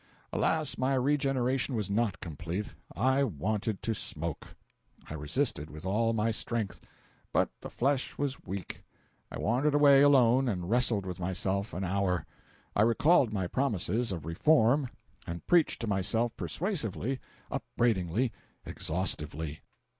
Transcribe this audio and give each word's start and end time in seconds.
Alas, 0.33 0.79
my 0.79 0.95
regeneration 0.95 1.75
was 1.75 1.87
not 1.87 2.19
complete—I 2.21 3.23
wanted 3.23 3.83
to 3.83 3.93
smoke! 3.93 4.47
I 5.07 5.13
resisted 5.13 5.69
with 5.69 5.85
all 5.85 6.11
my 6.11 6.31
strength, 6.31 6.79
but 7.31 7.51
the 7.61 7.69
flesh 7.69 8.17
was 8.17 8.43
weak. 8.43 8.81
I 9.31 9.37
wandered 9.37 9.75
away 9.75 10.01
alone 10.01 10.47
and 10.49 10.67
wrestled 10.67 11.05
with 11.05 11.19
myself 11.19 11.71
an 11.71 11.83
hour. 11.83 12.25
I 12.75 12.81
recalled 12.81 13.31
my 13.31 13.45
promises 13.45 14.11
of 14.11 14.25
reform 14.25 14.89
and 15.27 15.45
preached 15.45 15.81
to 15.81 15.87
myself 15.87 16.35
persuasively, 16.35 17.19
upbraidingly, 17.51 18.31
exhaustively. 18.65 19.59